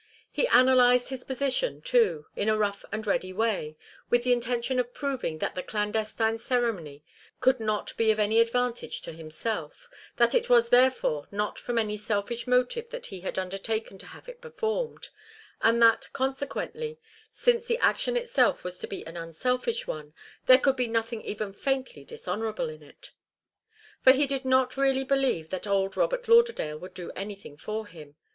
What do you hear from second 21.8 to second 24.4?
dishonourable in it. For he